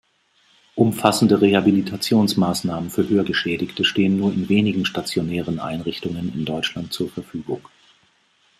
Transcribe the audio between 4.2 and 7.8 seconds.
in wenigen stationären Einrichtungen in Deutschland zur Verfügung.